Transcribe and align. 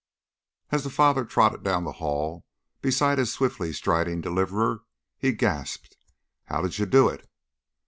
As 0.71 0.83
the 0.83 0.89
father 0.89 1.23
trotted 1.25 1.61
down 1.63 1.83
the 1.83 1.91
hall 2.01 2.43
beside 2.81 3.19
his 3.19 3.31
swiftly 3.31 3.71
striding 3.71 4.19
deliverer, 4.19 4.81
he 5.19 5.31
gasped, 5.31 5.95
"How'd 6.45 6.75
you 6.79 6.87
do 6.87 7.07
it?" 7.07 7.29